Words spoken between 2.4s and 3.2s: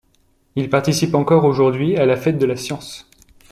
la Science.